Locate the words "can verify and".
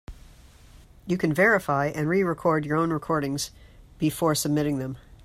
1.19-2.09